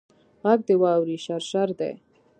[0.43, 1.93] غږ د واورې شرشر دی